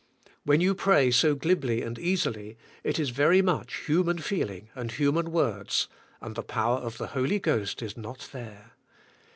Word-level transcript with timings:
When 0.45 0.61
you 0.61 0.73
pray 0.73 1.11
so 1.11 1.35
glibly 1.35 1.83
and 1.83 1.99
easily 1.99 2.57
it 2.83 2.97
is 2.97 3.11
very 3.11 3.43
much 3.43 3.85
human 3.85 4.17
feeling 4.17 4.69
and 4.73 4.91
human 4.91 5.31
words, 5.31 5.87
and 6.21 6.33
the 6.33 6.41
power 6.41 6.79
of 6.79 6.97
the 6.97 7.09
Holy 7.13 7.37
Ghost 7.37 7.83
is 7.83 7.95
not 7.95 8.27
there. 8.31 8.71